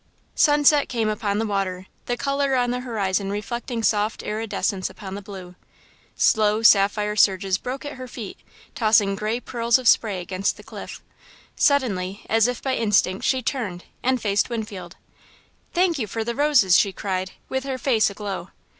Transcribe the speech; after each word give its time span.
Sunset 0.33 0.89
came 0.89 1.07
upon 1.09 1.37
the 1.37 1.45
water, 1.45 1.85
the 2.07 2.17
colour 2.17 2.55
on 2.55 2.71
the 2.71 2.79
horizon 2.79 3.29
reflecting 3.29 3.83
soft 3.83 4.23
iridescence 4.23 4.89
upon 4.89 5.13
the 5.13 5.21
blue. 5.21 5.53
Slow 6.15 6.63
sapphire 6.63 7.15
surges 7.15 7.59
broke 7.59 7.85
at 7.85 7.97
her 7.97 8.07
feet, 8.07 8.39
tossing 8.73 9.13
great 9.15 9.45
pearls 9.45 9.77
of 9.77 9.87
spray 9.87 10.19
against 10.19 10.57
the 10.57 10.63
cliff. 10.63 11.03
Suddenly, 11.55 12.25
as 12.27 12.47
if 12.47 12.63
by 12.63 12.73
instinct, 12.75 13.25
she 13.25 13.43
turned 13.43 13.83
and 14.01 14.19
faced 14.19 14.49
Winfield. 14.49 14.95
"Thank 15.71 15.99
you 15.99 16.07
for 16.07 16.23
the 16.23 16.33
roses," 16.33 16.79
she 16.79 16.91
cried, 16.91 17.33
with 17.47 17.63
her 17.63 17.77
face 17.77 18.09
aglow. 18.09 18.49